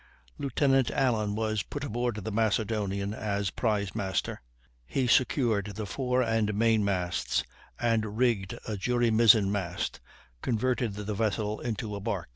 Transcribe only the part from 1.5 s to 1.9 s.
put